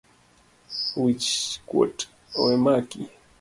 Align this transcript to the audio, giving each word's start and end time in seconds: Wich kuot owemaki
Wich 1.01 1.29
kuot 1.67 1.97
owemaki 2.39 3.01